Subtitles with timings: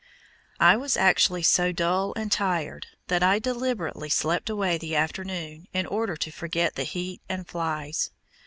[0.59, 5.85] I was actually so dull and tired that I deliberately slept away the afternoon in
[5.85, 8.09] order to forget the heat and flies.